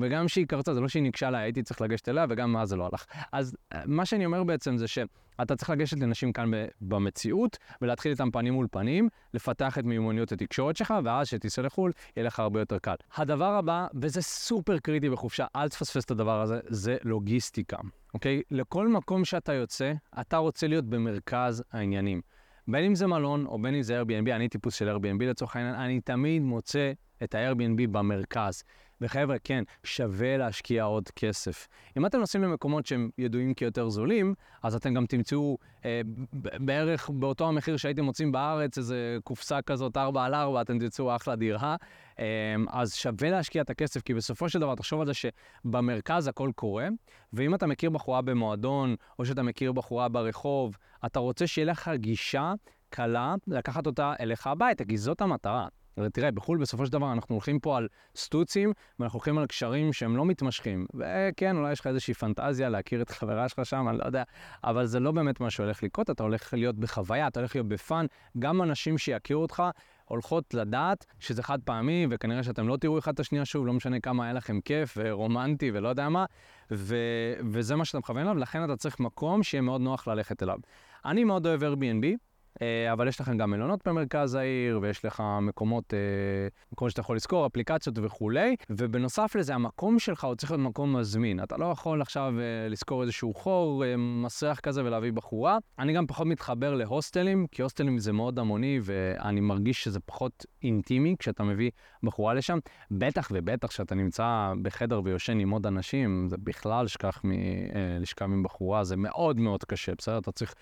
וגם 0.00 0.26
כשהיא 0.26 0.46
קרצה, 0.46 0.74
זה 0.74 0.80
לא 0.80 0.88
שהיא 0.88 1.02
ניגשה 1.02 1.30
לה, 1.30 1.38
הייתי 1.38 1.62
צריך 1.62 1.80
לגשת 1.80 2.08
אליה, 2.08 2.26
וגם 2.28 2.56
אז 2.56 2.68
זה 2.68 2.76
לא 2.76 2.88
הלך. 2.92 3.04
אז 3.32 3.56
אה, 3.72 3.82
מה 3.86 4.06
שאני 4.06 4.26
אומר 4.26 4.44
בעצם 4.44 4.76
זה 4.76 4.88
שאתה 4.88 5.56
צריך 5.56 5.70
לגשת 5.70 6.00
לנשים 6.00 6.32
כאן 6.32 6.50
במציאות, 6.80 7.58
ולהתחיל 7.82 8.12
איתן 8.12 8.30
פנים 8.30 8.54
מול 8.54 8.66
פנים, 8.70 9.08
לפתח 9.34 9.78
את 9.78 9.84
מיומנויות 9.84 10.32
התקשורת 10.32 10.76
שלך, 10.76 10.94
ואז 11.04 11.26
כשתיסע 11.26 11.62
לחו"ל, 11.62 11.92
יהיה 12.16 12.26
לך 12.26 12.40
הרבה 12.40 12.60
יותר 12.60 12.78
קל. 12.78 12.94
הדבר 13.16 13.54
הבא, 13.54 13.86
וזה 13.94 14.22
סופר 14.22 14.78
קריטי 14.78 15.10
בחופשה, 15.10 15.46
אל 15.56 15.68
תפספס 15.68 16.04
את 16.04 16.10
הדבר 16.10 16.40
הזה, 16.40 16.60
זה 16.68 16.96
לוגיסטיקה, 17.02 17.76
אוקיי? 18.14 18.42
לכל 18.50 18.88
מקום 18.88 19.24
שאתה 19.24 19.52
יוצא, 19.52 19.92
אתה 20.20 20.36
רוצה 20.36 20.66
להיות 20.66 20.84
במרכז 20.84 21.62
העניינים. 21.72 22.20
בין 22.68 22.84
אם 22.84 22.94
זה 22.94 23.06
מלון 23.06 23.46
או 23.46 23.58
בין 23.62 23.74
אם 23.74 23.82
זה 23.82 24.02
Airbnb, 24.02 24.30
אני 24.32 24.48
טיפוס 24.48 24.74
של 24.74 24.96
Airbnb 24.96 25.24
לצורך 25.24 25.56
העניין, 25.56 25.74
אני 25.74 26.00
תמיד 26.00 26.42
מוצא 26.42 26.92
את 27.22 27.34
ה-Airbnb 27.34 27.86
במרכז. 27.92 28.62
וחבר'ה, 29.02 29.36
כן, 29.44 29.64
שווה 29.84 30.36
להשקיע 30.36 30.84
עוד 30.84 31.08
כסף. 31.08 31.68
אם 31.96 32.06
אתם 32.06 32.18
נוסעים 32.18 32.44
למקומות 32.44 32.86
שהם 32.86 33.10
ידועים 33.18 33.54
כיותר 33.54 33.88
זולים, 33.88 34.34
אז 34.62 34.74
אתם 34.74 34.94
גם 34.94 35.06
תמצאו 35.06 35.58
אה, 35.84 36.00
בערך 36.32 37.10
באותו 37.10 37.48
המחיר 37.48 37.76
שהייתם 37.76 38.04
מוצאים 38.04 38.32
בארץ, 38.32 38.78
איזה 38.78 39.18
קופסה 39.24 39.62
כזאת 39.62 39.96
4 39.96 40.24
על 40.24 40.34
4, 40.34 40.60
אתם 40.60 40.78
תמצאו 40.78 41.16
אחלה 41.16 41.36
דירה. 41.36 41.76
אה, 42.18 42.54
אז 42.70 42.94
שווה 42.94 43.30
להשקיע 43.30 43.62
את 43.62 43.70
הכסף, 43.70 44.02
כי 44.02 44.14
בסופו 44.14 44.48
של 44.48 44.60
דבר, 44.60 44.74
תחשוב 44.74 45.00
על 45.00 45.06
זה 45.06 45.12
שבמרכז 45.14 46.26
הכל 46.26 46.50
קורה, 46.54 46.88
ואם 47.32 47.54
אתה 47.54 47.66
מכיר 47.66 47.90
בחורה 47.90 48.22
במועדון, 48.22 48.96
או 49.18 49.24
שאתה 49.24 49.42
מכיר 49.42 49.72
בחורה 49.72 50.08
ברחוב, 50.08 50.76
אתה 51.06 51.18
רוצה 51.18 51.46
שיהיה 51.46 51.66
לך 51.66 51.90
גישה 51.94 52.52
קלה 52.90 53.34
לקחת 53.46 53.86
אותה 53.86 54.14
אליך 54.20 54.46
הביתה, 54.46 54.84
כי 54.84 54.98
זאת 54.98 55.20
המטרה. 55.20 55.68
תראה, 56.12 56.30
בחו"ל 56.30 56.58
בסופו 56.58 56.86
של 56.86 56.92
דבר 56.92 57.12
אנחנו 57.12 57.34
הולכים 57.34 57.60
פה 57.60 57.76
על 57.76 57.88
סטוצים, 58.16 58.72
ואנחנו 58.98 59.16
הולכים 59.16 59.38
על 59.38 59.46
קשרים 59.46 59.92
שהם 59.92 60.16
לא 60.16 60.24
מתמשכים. 60.24 60.86
וכן, 60.94 61.56
אולי 61.56 61.72
יש 61.72 61.80
לך 61.80 61.86
איזושהי 61.86 62.14
פנטזיה 62.14 62.68
להכיר 62.68 63.02
את 63.02 63.10
החברה 63.10 63.48
שלך 63.48 63.66
שם, 63.66 63.88
אני 63.88 63.98
לא 63.98 64.04
יודע, 64.04 64.22
אבל 64.64 64.86
זה 64.86 65.00
לא 65.00 65.12
באמת 65.12 65.40
מה 65.40 65.50
שהולך 65.50 65.82
לקרות, 65.82 66.10
אתה 66.10 66.22
הולך 66.22 66.54
להיות 66.54 66.76
בחוויה, 66.76 67.26
אתה 67.26 67.40
הולך 67.40 67.56
להיות 67.56 67.68
בפאן. 67.68 68.06
גם 68.38 68.62
אנשים 68.62 68.98
שיכירו 68.98 69.42
אותך 69.42 69.62
הולכות 70.04 70.54
לדעת 70.54 71.06
שזה 71.20 71.42
חד 71.42 71.58
פעמי, 71.64 72.06
וכנראה 72.10 72.42
שאתם 72.42 72.68
לא 72.68 72.76
תראו 72.76 72.98
אחד 72.98 73.12
את 73.12 73.20
השנייה 73.20 73.44
שוב, 73.44 73.66
לא 73.66 73.72
משנה 73.72 74.00
כמה 74.00 74.24
היה 74.24 74.32
לכם 74.32 74.60
כיף 74.60 74.94
ורומנטי 74.96 75.70
ולא 75.74 75.88
יודע 75.88 76.08
מה, 76.08 76.24
ו- 76.70 77.34
וזה 77.52 77.76
מה 77.76 77.84
שאתה 77.84 77.98
מכוון 77.98 78.22
אליו, 78.22 78.34
לכן 78.34 78.64
אתה 78.64 78.76
צריך 78.76 79.00
מקום 79.00 79.42
שיהיה 79.42 79.62
מאוד 79.62 79.80
נוח 79.80 80.08
ללכת 80.08 80.42
אליו. 80.42 80.58
אני 81.04 81.24
מאוד 81.24 81.46
אוהב 81.46 81.62
Airbnb. 81.62 82.31
אה, 82.62 82.92
אבל 82.92 83.08
יש 83.08 83.20
לכם 83.20 83.36
גם 83.36 83.50
מלונות 83.50 83.88
במרכז 83.88 84.34
העיר, 84.34 84.78
ויש 84.82 85.04
לך 85.04 85.22
מקומות, 85.42 85.94
אה, 85.94 85.98
מקומות 86.72 86.90
שאתה 86.90 87.00
יכול 87.00 87.16
לזכור, 87.16 87.46
אפליקציות 87.46 87.98
וכולי, 88.02 88.56
ובנוסף 88.70 89.36
לזה, 89.38 89.54
המקום 89.54 89.98
שלך 89.98 90.24
הוא 90.24 90.34
צריך 90.34 90.52
להיות 90.52 90.64
מקום 90.64 90.96
מזמין. 90.96 91.42
אתה 91.42 91.56
לא 91.56 91.64
יכול 91.64 92.02
עכשיו 92.02 92.34
אה, 92.38 92.68
לזכור 92.68 93.02
איזשהו 93.02 93.34
חור 93.34 93.82
מסריח 93.96 94.60
כזה 94.60 94.84
ולהביא 94.84 95.12
בחורה. 95.12 95.58
אני 95.78 95.92
גם 95.92 96.06
פחות 96.06 96.26
מתחבר 96.26 96.74
להוסטלים, 96.74 97.46
כי 97.50 97.62
הוסטלים 97.62 97.98
זה 97.98 98.12
מאוד 98.12 98.38
המוני, 98.38 98.80
ואני 98.82 99.40
מרגיש 99.40 99.84
שזה 99.84 100.00
פחות 100.00 100.46
אינטימי 100.62 101.16
כשאתה 101.18 101.42
מביא 101.42 101.70
בחורה 102.02 102.34
לשם. 102.34 102.58
בטח 102.90 103.28
ובטח 103.34 103.68
כשאתה 103.68 103.94
נמצא 103.94 104.52
בחדר 104.62 105.00
ויושן 105.04 105.38
עם 105.38 105.50
עוד 105.50 105.66
אנשים, 105.66 106.26
זה 106.30 106.36
בכלל 106.38 106.86
שכח 106.86 107.22
מלשכב 107.24 108.24
עם 108.24 108.42
בחורה, 108.42 108.84
זה 108.84 108.96
מאוד 108.96 109.40
מאוד 109.40 109.64
קשה, 109.64 109.92
בסדר? 109.98 110.18
אתה 110.18 110.32
צריך... 110.32 110.54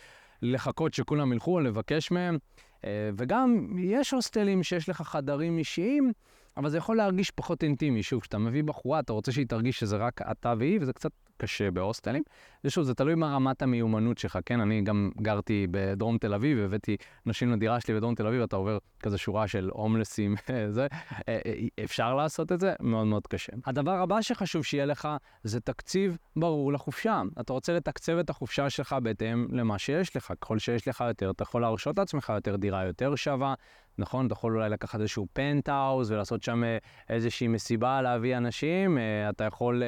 לחכות 0.42 0.94
שכולם 0.94 1.32
ילכו, 1.32 1.60
לבקש 1.60 2.10
מהם. 2.10 2.38
אה, 2.84 3.10
וגם 3.14 3.68
יש 3.78 4.10
הוסטלים 4.10 4.62
שיש 4.62 4.88
לך 4.88 5.02
חדרים 5.02 5.58
אישיים, 5.58 6.12
אבל 6.56 6.70
זה 6.70 6.78
יכול 6.78 6.96
להרגיש 6.96 7.30
פחות 7.30 7.62
אינטימי. 7.62 8.02
שוב, 8.02 8.20
כשאתה 8.20 8.38
מביא 8.38 8.62
בחורה, 8.62 9.00
אתה 9.00 9.12
רוצה 9.12 9.32
שהיא 9.32 9.46
תרגיש 9.46 9.80
שזה 9.80 9.96
רק 9.96 10.22
אתה 10.30 10.54
והיא, 10.58 10.78
וזה 10.82 10.92
קצת 10.92 11.12
קשה 11.40 11.70
בהוסטלים. 11.70 12.22
ושוב, 12.64 12.84
זה 12.84 12.94
תלוי 12.94 13.14
מה 13.14 13.34
רמת 13.34 13.62
המיומנות 13.62 14.18
שלך, 14.18 14.38
כן? 14.46 14.60
אני 14.60 14.82
גם 14.82 15.10
גרתי 15.22 15.66
בדרום 15.70 16.18
תל 16.18 16.34
אביב, 16.34 16.58
הבאתי 16.58 16.96
נשים 17.26 17.52
לדירה 17.52 17.80
שלי 17.80 17.94
בדרום 17.94 18.14
תל 18.14 18.26
אביב, 18.26 18.42
אתה 18.42 18.56
עובר 18.56 18.78
כזה 19.02 19.18
שורה 19.18 19.48
של 19.48 19.70
הומלסים, 19.72 20.34
זה. 20.76 20.86
אה, 21.28 21.38
אה, 21.46 21.84
אפשר 21.84 22.14
לעשות 22.14 22.52
את 22.52 22.60
זה? 22.60 22.74
מאוד 22.80 23.06
מאוד 23.06 23.26
קשה. 23.26 23.52
הדבר 23.66 23.90
הבא 23.90 24.22
שחשוב 24.22 24.64
שיהיה 24.64 24.86
לך 24.86 25.08
זה 25.42 25.60
תקציב 25.60 26.16
ברור 26.36 26.72
לחופשה. 26.72 27.22
אתה 27.40 27.52
רוצה 27.52 27.72
לתקצב 27.72 28.18
את 28.18 28.30
החופשה 28.30 28.70
שלך 28.70 28.96
בהתאם 29.02 29.46
למה 29.50 29.78
שיש 29.78 30.16
לך. 30.16 30.32
ככל 30.40 30.58
שיש 30.58 30.88
לך 30.88 31.04
יותר, 31.08 31.30
אתה 31.30 31.42
יכול 31.42 31.60
להרשות 31.60 31.98
לעצמך 31.98 32.32
יותר 32.34 32.56
דירה 32.56 32.84
יותר 32.84 33.16
שווה, 33.16 33.54
נכון? 33.98 34.26
אתה 34.26 34.32
יכול 34.32 34.56
אולי 34.56 34.70
לקחת 34.70 35.00
איזשהו 35.00 35.26
פנטהאוז 35.32 36.10
ולעשות 36.10 36.42
שם 36.42 36.64
אה, 36.64 36.78
איזושהי 37.08 37.48
מסיבה 37.48 38.02
להביא 38.02 38.36
אנשים, 38.36 38.98
אתה 39.28 39.44
יכול 39.44 39.82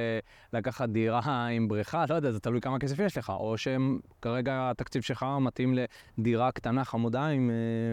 לקחת 0.52 0.88
דירה 0.88 1.41
עם 1.46 1.68
בריכה, 1.68 2.04
לא 2.08 2.14
יודע, 2.14 2.30
זה 2.30 2.40
תלוי 2.40 2.60
כמה 2.60 2.78
כסף 2.78 2.98
יש 2.98 3.18
לך, 3.18 3.30
או 3.30 3.54
שכרגע 3.58 4.70
התקציב 4.70 5.02
שלך 5.02 5.26
מתאים 5.40 5.74
לדירה 6.18 6.52
קטנה 6.52 6.84
חמודה 6.84 7.26
עם 7.26 7.50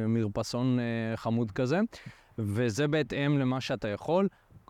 מרפסון 0.07 0.79
חמוד 1.15 1.51
כזה, 1.51 1.79
וזה 2.37 2.87
בהתאם 2.87 3.37
למה 3.37 3.61
שאתה 3.61 3.87
יכול. 3.87 4.27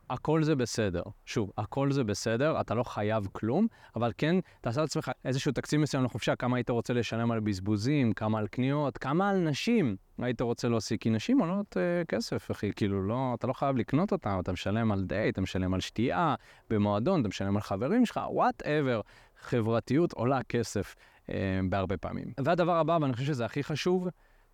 הכל 0.10 0.44
זה 0.44 0.56
בסדר. 0.56 1.01
שוב, 1.25 1.51
הכל 1.58 1.92
זה 1.92 2.04
בסדר, 2.04 2.62
אתה 2.62 2.75
לא 2.75 2.84
חייב 2.84 3.28
כלום, 3.32 3.68
אבל 3.96 4.12
כן, 4.18 4.36
תעשה 4.62 4.82
לעצמך 4.82 5.12
איזשהו 5.25 5.51
תקציב 5.51 5.82
מסוים 5.82 6.04
לחופשה, 6.04 6.36
כמה 6.36 6.58
היית 6.58 6.70
רוצה 6.70 6.94
לשלם 6.94 7.32
על 7.32 7.39
בזבוזים, 7.39 8.13
כמה 8.13 8.39
על 8.39 8.48
קניות, 8.48 8.98
כמה 8.98 9.30
על 9.30 9.38
נשים 9.38 9.96
היית 10.18 10.42
רוצה 10.42 10.70
להוציא, 10.70 10.98
כי 10.98 11.10
נשים 11.10 11.39
עולות 11.39 11.78
uh, 11.78 12.06
כסף, 12.06 12.51
אחי, 12.51 12.72
כאילו, 12.75 13.08
לא, 13.08 13.34
אתה 13.34 13.48
לא 13.48 13.54
חייב 13.54 13.78
לקנות 13.78 14.12
אותם, 14.12 14.39
אתה 14.39 14.51
משלם 14.51 14.92
על 14.92 15.04
דייט, 15.04 15.34
אתה 15.34 15.42
משלם 15.42 15.74
על 15.74 15.80
שתייה, 15.80 16.36
במועדון, 16.70 17.22
אתה 17.22 17.28
משלם 17.28 17.56
על 17.56 17.62
חברים 17.62 18.06
שלך, 18.06 18.20
whatever. 18.29 19.01
חברתיות 19.42 20.13
עולה 20.13 20.44
כסף 20.44 20.96
uh, 21.25 21.32
בהרבה 21.70 21.98
פעמים. 21.98 22.34
והדבר 22.44 22.78
הבא, 22.78 22.98
ואני 23.01 23.13
חושב 23.13 23.25
שזה 23.25 23.46
הכי 23.46 23.63
חשוב, 23.63 24.08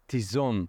תיזום. 0.05 0.65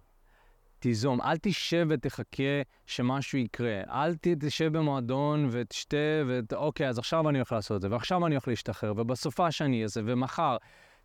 תיזום, 0.86 1.20
אל 1.20 1.36
תשב 1.42 1.86
ותחכה 1.90 2.62
שמשהו 2.86 3.38
יקרה. 3.38 3.80
אל 3.90 4.14
תשב 4.20 4.78
במועדון 4.78 5.48
ותשתה, 5.50 5.96
ואוקיי, 6.26 6.88
אז 6.88 6.98
עכשיו 6.98 7.28
אני 7.28 7.38
הולך 7.38 7.52
לעשות 7.52 7.76
את 7.76 7.82
זה, 7.82 7.88
ועכשיו 7.90 8.26
אני 8.26 8.34
הולך 8.34 8.48
להשתחרר, 8.48 8.92
ובסופה 8.96 9.50
שאני 9.50 9.82
אעשה, 9.82 10.00
ומחר. 10.04 10.56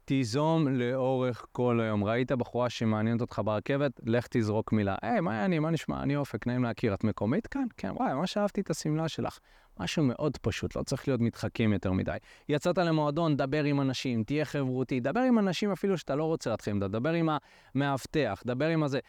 תיזום 0.06 0.68
לאורך 0.68 1.46
כל 1.52 1.80
היום. 1.82 2.04
ראית 2.04 2.32
בחורה 2.32 2.70
שמעניינת 2.70 3.22
אותך 3.22 3.42
ברכבת? 3.46 3.92
לך 4.06 4.28
תזרוק 4.30 4.72
מילה. 4.72 4.96
היי, 5.02 5.18
hey, 5.18 5.22
מה 5.22 5.32
העניינים? 5.32 5.62
מה 5.62 5.72
נשמע? 5.72 6.04
אני 6.04 6.16
אופק, 6.16 6.48
נעים 6.48 6.64
להכיר. 6.64 6.94
את 6.94 7.04
מקומית 7.04 7.48
כאן? 7.48 7.66
כן, 7.78 7.92
וואי, 7.92 8.14
ממש 8.14 8.38
אהבתי 8.38 8.62
את 8.62 8.70
השמלה 8.70 9.08
שלך. 9.08 9.40
משהו 9.80 10.04
מאוד 10.04 10.38
פשוט, 10.38 10.76
לא 10.76 10.84
צריך 10.84 11.08
להיות 11.08 11.22
מתחכים 11.22 11.74
יותר 11.74 11.92
מדי. 11.92 12.18
יצאת 12.50 12.78
למועדון, 12.78 13.38
דבר 13.38 13.64
עם 13.64 13.82
אנשים, 13.82 14.24
תהיה 14.24 14.46
חברותי, 14.46 15.00
דבר 15.00 15.20
עם 15.20 15.40
אנשים 15.40 15.72
אפילו 15.72 15.98
שאתה 15.98 16.16
לא 16.16 16.24
רוצה 16.24 16.50
להתחיל, 16.50 16.80
דבר 16.80 17.14
עם 17.14 17.30
המאבטח, 17.76 18.44
דבר 18.46 18.68
עם 18.68 18.84
הזה. 18.84 19.00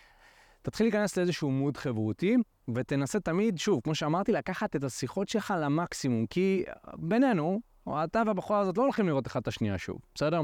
תתחיל 0.62 0.86
להיכנס 0.86 1.16
לאיזשהו 1.16 1.50
מוד 1.50 1.76
חברותי, 1.76 2.36
ותנסה 2.74 3.20
תמיד, 3.20 3.58
שוב, 3.58 3.80
כמו 3.84 3.94
שאמרתי, 3.94 4.32
לקחת 4.32 4.76
את 4.76 4.84
השיחות 4.84 5.28
שלך 5.28 5.54
למקסימום, 5.58 6.26
כי 6.26 6.64
בינינו, 6.94 7.60
אתה 7.88 8.22
והבחורה 8.26 8.60
הזאת 8.60 8.78
לא 8.78 8.82
הולכים 8.82 9.06
לראות 9.08 9.26
אחד 9.26 9.40
את 9.40 9.48
השנייה 9.48 9.78
שוב, 9.78 9.98
בסדר? 10.14 10.40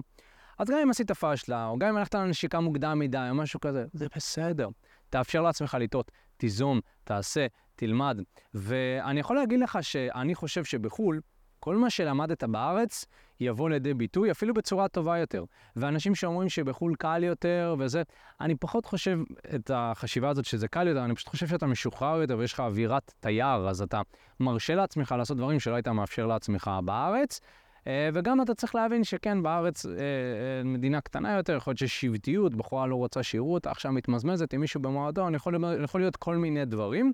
אז 0.59 0.69
גם 0.71 0.79
אם 0.83 0.91
עשית 0.91 1.11
פאשלה, 1.11 1.67
או 1.67 1.79
גם 1.79 1.89
אם 1.89 1.97
הלכת 1.97 2.15
לנשיקה 2.15 2.61
מוקדם 2.61 2.99
מדי, 2.99 3.27
או 3.31 3.35
משהו 3.35 3.61
כזה, 3.61 3.87
זה 3.93 4.07
בסדר. 4.17 4.69
תאפשר 5.11 5.43
לעצמך 5.43 5.77
לטעות, 5.81 6.11
תיזום, 6.37 6.81
תעשה, 7.05 7.47
תלמד. 7.77 8.21
ואני 8.55 9.21
יכול 9.21 9.37
להגיד 9.37 9.61
לך 9.61 9.79
שאני 9.83 10.35
חושב 10.35 10.65
שבחו"ל, 10.65 11.21
כל 11.61 11.77
מה 11.77 11.91
שלמדת 11.91 12.45
בארץ 12.45 13.07
יבוא 13.41 13.71
לידי 13.71 13.95
ביטוי, 13.95 14.31
אפילו 14.31 14.55
בצורה 14.55 14.89
טובה 14.89 15.19
יותר. 15.19 15.45
ואנשים 15.77 16.15
שאומרים 16.15 16.49
שבחו"ל 16.49 16.95
קל 16.99 17.25
יותר 17.25 17.77
וזה, 17.79 18.03
אני 18.41 18.55
פחות 18.55 18.85
חושב 18.85 19.19
את 19.55 19.71
החשיבה 19.75 20.29
הזאת 20.29 20.45
שזה 20.45 20.69
קל 20.69 20.89
יותר, 20.89 21.05
אני 21.05 21.15
פשוט 21.15 21.29
חושב 21.29 21.47
שאתה 21.47 21.67
משוחרר 21.67 22.21
יותר 22.21 22.39
ויש 22.39 22.53
לך 22.53 22.61
אווירת 22.61 23.15
תייר, 23.21 23.69
אז 23.69 23.83
אתה 23.83 24.01
מרשה 24.41 24.75
לעצמך 24.75 25.15
לעשות 25.19 25.37
דברים 25.37 25.61
שלא 25.61 25.75
היית 25.75 25.89
מאפשר 25.89 26.27
לעצמך 26.27 26.71
בארץ. 26.85 27.41
אה, 27.87 28.09
וגם 28.15 28.43
אתה 28.43 28.55
צריך 28.55 28.75
להבין 28.75 29.05
שכן, 29.05 29.43
בארץ 29.43 29.87
אה, 29.87 29.93
אה, 29.93 30.65
מדינה 30.65 31.01
קטנה 31.01 31.37
יותר, 31.37 31.57
יכול 31.57 31.71
להיות 31.71 31.79
שיש 31.79 32.01
שבטיות, 32.01 32.55
בחורה 32.55 32.87
לא 32.87 32.95
רוצה 32.95 33.23
שיראו 33.23 33.55
אותה, 33.55 33.71
עכשיו 33.71 33.93
מתמזמזת 33.93 34.53
עם 34.53 34.61
מישהו 34.61 34.83
במועדון, 34.83 35.35
יכול, 35.35 35.55
יכול 35.85 36.01
להיות 36.01 36.17
כל 36.17 36.37
מיני 36.37 36.65
דברים. 36.65 37.13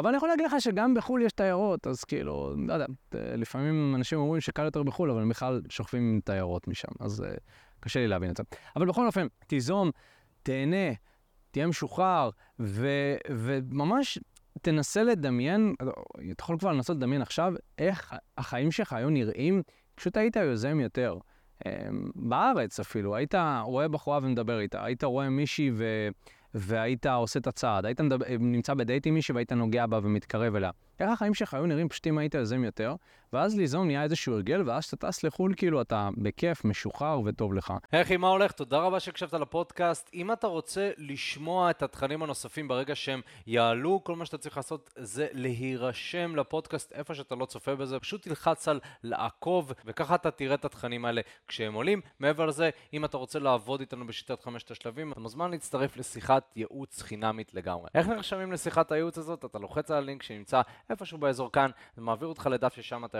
אבל 0.00 0.08
אני 0.08 0.16
יכול 0.16 0.28
להגיד 0.28 0.46
לך 0.46 0.54
שגם 0.58 0.94
בחו"ל 0.94 1.22
יש 1.22 1.32
תיירות, 1.32 1.86
אז 1.86 2.04
כאילו, 2.04 2.54
לא 2.66 2.72
יודע, 2.72 2.86
לפעמים 3.14 3.94
אנשים 3.94 4.18
אומרים 4.18 4.40
שקל 4.40 4.64
יותר 4.64 4.82
בחו"ל, 4.82 5.10
אבל 5.10 5.28
בכלל 5.28 5.62
שוכבים 5.68 6.02
עם 6.02 6.20
תיירות 6.24 6.68
משם, 6.68 6.88
אז 7.00 7.20
uh, 7.20 7.40
קשה 7.80 8.00
לי 8.00 8.08
להבין 8.08 8.30
את 8.30 8.36
זה. 8.36 8.42
אבל 8.76 8.86
בכל 8.86 9.06
אופן, 9.06 9.26
תיזום, 9.46 9.90
תהנה, 10.42 10.92
תהיה 11.50 11.66
משוחרר, 11.66 12.30
ו, 12.60 12.88
וממש 13.30 14.18
תנסה 14.62 15.02
לדמיין, 15.02 15.74
אתה 15.80 15.90
יכול 16.42 16.58
כבר 16.58 16.72
לנסות 16.72 16.96
לדמיין 16.96 17.22
עכשיו 17.22 17.52
איך 17.78 18.14
החיים 18.38 18.70
שלך 18.72 18.92
היו 18.92 19.10
נראים, 19.10 19.62
פשוט 19.94 20.16
היית 20.16 20.36
יוזם 20.36 20.80
יותר. 20.80 21.18
אמ, 21.66 22.10
בארץ 22.14 22.80
אפילו, 22.80 23.16
היית 23.16 23.34
רואה 23.62 23.88
בחורה 23.88 24.18
ומדבר 24.22 24.60
איתה, 24.60 24.84
היית 24.84 25.04
רואה 25.04 25.28
מישהי 25.28 25.70
ו... 25.74 26.08
והיית 26.54 27.06
עושה 27.06 27.38
את 27.38 27.46
הצעד, 27.46 27.86
היית 27.86 28.00
נמצא 28.40 28.74
בדייט 28.74 29.06
עם 29.06 29.14
מישהי 29.14 29.34
והיית 29.34 29.52
נוגע 29.52 29.86
בה 29.86 30.00
ומתקרב 30.02 30.54
אליה. 30.54 30.70
איך 31.00 31.10
החיים 31.10 31.34
שלך 31.34 31.54
היו 31.54 31.66
נראים 31.66 31.88
פשוט 31.88 32.06
אם 32.06 32.18
היית 32.18 32.34
יוזם 32.34 32.64
יותר, 32.64 32.94
ואז 33.32 33.56
ליזום 33.56 33.86
נהיה 33.86 34.02
איזשהו 34.02 34.34
הרגל, 34.34 34.62
ואז 34.66 34.86
כשאתה 34.86 35.06
טס 35.06 35.24
לחו"ל, 35.24 35.54
כאילו 35.56 35.80
אתה 35.80 36.08
בכיף, 36.16 36.64
משוחרר 36.64 37.20
וטוב 37.24 37.54
לך. 37.54 37.72
היי 37.92 38.16
מה 38.16 38.28
הולך? 38.28 38.52
תודה 38.52 38.78
רבה 38.78 39.00
שהקשבת 39.00 39.34
לפודקאסט. 39.34 40.10
אם 40.14 40.32
אתה 40.32 40.46
רוצה 40.46 40.90
לשמוע 40.98 41.70
את 41.70 41.82
התכנים 41.82 42.22
הנוספים 42.22 42.68
ברגע 42.68 42.94
שהם 42.94 43.20
יעלו, 43.46 44.00
כל 44.04 44.16
מה 44.16 44.26
שאתה 44.26 44.38
צריך 44.38 44.56
לעשות 44.56 44.90
זה 44.96 45.26
להירשם 45.32 46.36
לפודקאסט 46.36 46.92
איפה 46.92 47.14
שאתה 47.14 47.34
לא 47.34 47.46
צופה 47.46 47.74
בזה, 47.74 48.00
פשוט 48.00 48.22
תלחץ 48.22 48.68
על 48.68 48.80
לעקוב, 49.02 49.72
וככה 49.84 50.14
אתה 50.14 50.30
תראה 50.30 50.54
את 50.54 50.64
התכנים 50.64 51.04
האלה 51.04 51.20
כשהם 51.48 51.74
עולים. 51.74 52.00
מעבר 52.18 52.46
לזה, 52.46 52.70
אם 52.92 53.04
אתה 53.04 53.16
רוצה 53.16 53.38
לעבוד 53.38 53.80
איתנו 53.80 54.06
בשיטת 54.06 54.42
חמשת 54.42 54.70
השלבים, 54.70 55.12
אתה 55.12 55.20
מוזמן 55.20 55.50
להצטרף 55.50 55.96
לשיחת 55.96 56.52
ייעוץ 56.56 57.02
חינמית 57.02 57.54
לגמרי. 57.54 57.88
איך 57.94 58.06
נרשמים 58.08 58.52
לשיחת 58.52 58.92
הייעוץ 58.92 59.18
הזאת? 59.18 59.44
אתה 59.44 59.58
לוחץ 59.58 59.90
על 59.90 59.96
הלינק 59.96 60.22
שנמצא 60.22 60.60
איפשהו 60.90 61.18
באזור 61.18 61.52
כאן, 61.52 61.70
זה 61.96 62.02
אותך 62.22 62.48
לדף 62.52 62.74
ששם 62.74 63.04
אתה 63.04 63.19